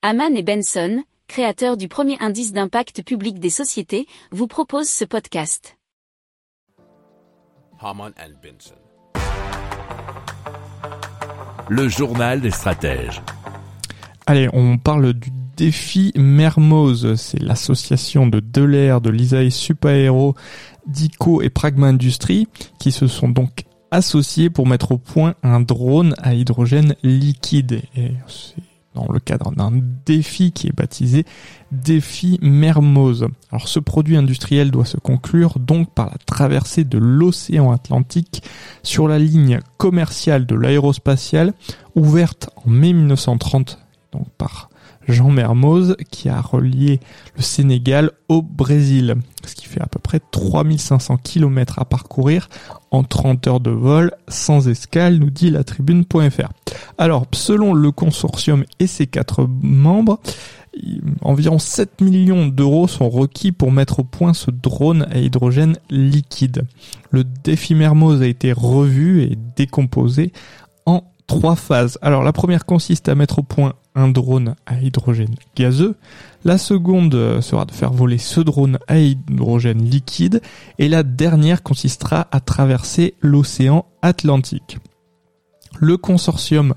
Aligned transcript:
Haman 0.00 0.36
et 0.36 0.44
Benson, 0.44 1.02
créateurs 1.26 1.76
du 1.76 1.88
premier 1.88 2.16
indice 2.20 2.52
d'impact 2.52 3.02
public 3.02 3.40
des 3.40 3.50
sociétés, 3.50 4.06
vous 4.30 4.46
proposent 4.46 4.88
ce 4.88 5.04
podcast. 5.04 5.76
Haman 7.80 8.12
and 8.16 8.34
Benson. 8.40 8.76
Le 11.68 11.88
journal 11.88 12.40
des 12.40 12.52
stratèges. 12.52 13.20
Allez, 14.26 14.48
on 14.52 14.78
parle 14.78 15.14
du 15.14 15.30
défi 15.56 16.12
Mermoz. 16.14 17.16
C'est 17.16 17.42
l'association 17.42 18.28
de 18.28 18.38
Delair, 18.38 19.00
de 19.00 19.10
l'ISAE 19.10 19.50
Supaéro, 19.50 20.36
d'ICO 20.86 21.42
et 21.42 21.50
Pragma 21.50 21.88
Industries 21.88 22.46
qui 22.78 22.92
se 22.92 23.08
sont 23.08 23.28
donc 23.30 23.64
associés 23.90 24.48
pour 24.48 24.68
mettre 24.68 24.92
au 24.92 24.98
point 24.98 25.34
un 25.42 25.58
drone 25.58 26.14
à 26.18 26.34
hydrogène 26.34 26.94
liquide. 27.02 27.82
Et 27.96 28.12
c'est 28.28 28.67
dans 28.98 29.12
le 29.12 29.20
cadre 29.20 29.52
d'un 29.52 29.72
défi 30.04 30.52
qui 30.52 30.66
est 30.66 30.76
baptisé 30.76 31.24
défi 31.70 32.38
Mermoz. 32.42 33.28
Alors 33.50 33.68
ce 33.68 33.78
produit 33.78 34.16
industriel 34.16 34.70
doit 34.70 34.84
se 34.84 34.96
conclure 34.96 35.58
donc 35.58 35.92
par 35.92 36.06
la 36.06 36.18
traversée 36.26 36.84
de 36.84 36.98
l'océan 36.98 37.72
Atlantique 37.72 38.42
sur 38.82 39.08
la 39.08 39.18
ligne 39.18 39.60
commerciale 39.76 40.46
de 40.46 40.54
l'aérospatiale 40.54 41.52
ouverte 41.94 42.50
en 42.56 42.70
mai 42.70 42.92
1930 42.92 43.78
donc 44.12 44.28
par 44.36 44.70
Jean 45.08 45.30
Mermoz 45.30 45.96
qui 46.10 46.28
a 46.28 46.40
relié 46.40 47.00
le 47.34 47.42
Sénégal 47.42 48.12
au 48.28 48.42
Brésil, 48.42 49.14
ce 49.46 49.54
qui 49.54 49.66
fait 49.66 49.80
à 49.80 49.86
peu 49.86 49.98
près 49.98 50.20
3500 50.20 51.16
km 51.16 51.78
à 51.78 51.84
parcourir 51.84 52.48
en 52.90 53.02
30 53.02 53.46
heures 53.46 53.60
de 53.60 53.70
vol 53.70 54.12
sans 54.28 54.68
escale, 54.68 55.16
nous 55.18 55.30
dit 55.30 55.50
la 55.50 55.64
tribune.fr. 55.64 56.48
Alors, 56.98 57.26
selon 57.32 57.74
le 57.74 57.90
consortium 57.90 58.64
et 58.78 58.86
ses 58.86 59.06
quatre 59.06 59.46
membres, 59.62 60.20
environ 61.22 61.58
7 61.58 62.00
millions 62.00 62.46
d'euros 62.46 62.88
sont 62.88 63.08
requis 63.08 63.52
pour 63.52 63.72
mettre 63.72 64.00
au 64.00 64.04
point 64.04 64.34
ce 64.34 64.50
drone 64.50 65.06
à 65.10 65.18
hydrogène 65.18 65.76
liquide. 65.90 66.64
Le 67.10 67.24
défi 67.24 67.74
Mermoz 67.74 68.22
a 68.22 68.26
été 68.26 68.52
revu 68.52 69.22
et 69.22 69.38
décomposé 69.56 70.32
en 70.86 71.02
trois 71.26 71.56
phases. 71.56 71.98
Alors 72.02 72.22
la 72.22 72.32
première 72.32 72.66
consiste 72.66 73.08
à 73.08 73.14
mettre 73.14 73.40
au 73.40 73.42
point 73.42 73.74
un 73.94 74.08
drone 74.08 74.54
à 74.66 74.80
hydrogène 74.80 75.34
gazeux. 75.56 75.96
La 76.44 76.58
seconde 76.58 77.14
euh, 77.14 77.40
sera 77.40 77.64
de 77.64 77.72
faire 77.72 77.92
voler 77.92 78.18
ce 78.18 78.40
drone 78.40 78.78
à 78.86 78.98
hydrogène 78.98 79.84
liquide. 79.84 80.40
Et 80.78 80.88
la 80.88 81.02
dernière 81.02 81.62
consistera 81.62 82.28
à 82.30 82.40
traverser 82.40 83.14
l'océan 83.20 83.86
Atlantique. 84.02 84.78
Le 85.80 85.96
consortium 85.96 86.74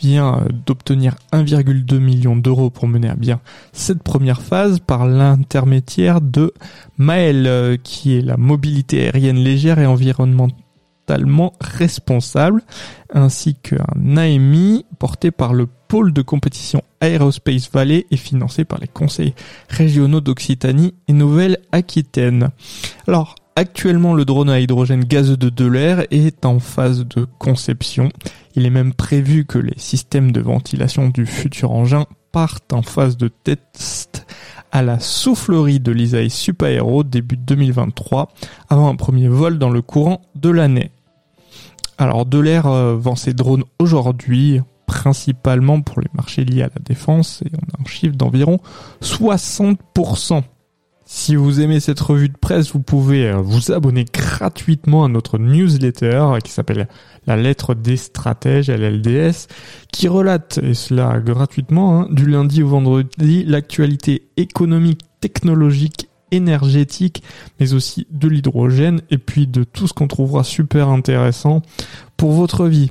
vient 0.00 0.38
euh, 0.38 0.48
d'obtenir 0.66 1.16
1,2 1.32 1.98
million 1.98 2.36
d'euros 2.36 2.70
pour 2.70 2.88
mener 2.88 3.08
à 3.08 3.14
bien 3.14 3.40
cette 3.72 4.02
première 4.02 4.42
phase 4.42 4.80
par 4.80 5.06
l'intermédiaire 5.06 6.20
de 6.20 6.52
Maël, 6.96 7.46
euh, 7.46 7.76
qui 7.82 8.16
est 8.16 8.22
la 8.22 8.36
mobilité 8.36 9.04
aérienne 9.04 9.36
légère 9.38 9.78
et 9.78 9.86
environnementale 9.86 10.56
responsable, 11.60 12.62
ainsi 13.12 13.54
qu'un 13.54 14.16
AMI 14.16 14.84
porté 14.98 15.30
par 15.30 15.54
le 15.54 15.66
pôle 15.90 16.12
de 16.12 16.22
compétition 16.22 16.84
Aerospace 17.00 17.68
Valley 17.72 18.06
et 18.12 18.16
financé 18.16 18.64
par 18.64 18.78
les 18.78 18.86
conseils 18.86 19.34
régionaux 19.68 20.20
d'Occitanie 20.20 20.94
et 21.08 21.12
Nouvelle-Aquitaine. 21.12 22.50
Alors, 23.08 23.34
actuellement, 23.56 24.14
le 24.14 24.24
drone 24.24 24.50
à 24.50 24.60
hydrogène 24.60 25.02
gazeux 25.04 25.36
de 25.36 25.48
Delair 25.48 26.04
est 26.12 26.46
en 26.46 26.60
phase 26.60 27.04
de 27.04 27.26
conception. 27.40 28.08
Il 28.54 28.66
est 28.66 28.70
même 28.70 28.94
prévu 28.94 29.44
que 29.44 29.58
les 29.58 29.76
systèmes 29.78 30.30
de 30.30 30.40
ventilation 30.40 31.08
du 31.08 31.26
futur 31.26 31.72
engin 31.72 32.06
partent 32.30 32.72
en 32.72 32.82
phase 32.82 33.16
de 33.16 33.26
test 33.26 34.28
à 34.70 34.82
la 34.82 35.00
soufflerie 35.00 35.80
de 35.80 35.90
l'ISAE 35.90 36.28
Supaéro 36.28 37.02
début 37.02 37.36
2023, 37.36 38.28
avant 38.68 38.88
un 38.88 38.94
premier 38.94 39.26
vol 39.26 39.58
dans 39.58 39.70
le 39.70 39.82
courant 39.82 40.22
de 40.36 40.50
l'année. 40.50 40.92
Alors 41.98 42.26
Delair 42.26 42.68
euh, 42.68 42.94
vend 42.94 43.16
ses 43.16 43.34
drones 43.34 43.64
aujourd'hui, 43.80 44.60
principalement 44.90 45.82
pour 45.82 46.00
les 46.00 46.10
marchés 46.14 46.44
liés 46.44 46.62
à 46.62 46.70
la 46.74 46.82
défense, 46.84 47.42
et 47.46 47.50
on 47.54 47.78
a 47.78 47.80
un 47.80 47.86
chiffre 47.86 48.16
d'environ 48.16 48.58
60%. 49.02 50.42
Si 51.04 51.36
vous 51.36 51.60
aimez 51.60 51.78
cette 51.78 52.00
revue 52.00 52.28
de 52.28 52.36
presse, 52.36 52.72
vous 52.72 52.80
pouvez 52.80 53.28
euh, 53.28 53.36
vous 53.36 53.70
abonner 53.70 54.04
gratuitement 54.04 55.04
à 55.04 55.08
notre 55.08 55.38
newsletter 55.38 56.38
qui 56.42 56.50
s'appelle 56.50 56.88
La 57.28 57.36
lettre 57.36 57.74
des 57.74 57.96
stratèges, 57.96 58.68
LLDS, 58.68 59.46
qui 59.92 60.08
relate, 60.08 60.58
et 60.58 60.74
cela 60.74 61.20
gratuitement, 61.20 62.00
hein, 62.00 62.08
du 62.10 62.26
lundi 62.26 62.64
au 62.64 62.68
vendredi, 62.68 63.44
l'actualité 63.44 64.28
économique, 64.36 65.02
technologique 65.20 66.08
énergétique, 66.32 67.22
mais 67.60 67.74
aussi 67.74 68.08
de 68.10 68.26
l'hydrogène 68.26 69.02
et 69.10 69.18
puis 69.18 69.46
de 69.46 69.62
tout 69.62 69.86
ce 69.86 69.92
qu'on 69.92 70.08
trouvera 70.08 70.42
super 70.42 70.88
intéressant 70.88 71.62
pour 72.16 72.32
votre 72.32 72.66
vie. 72.66 72.90